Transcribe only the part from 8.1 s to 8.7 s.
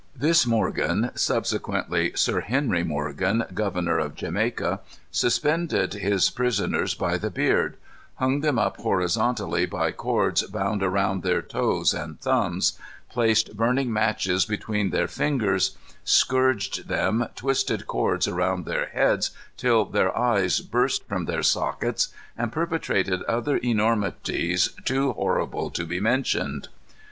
hung them